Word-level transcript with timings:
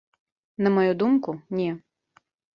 На 0.67 0.71
маю 0.77 0.95
думку, 1.03 1.37
не. 1.61 1.69